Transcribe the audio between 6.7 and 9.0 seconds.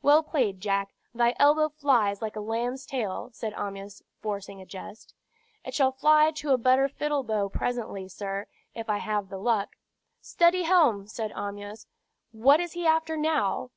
fiddle bow presently, sir, if I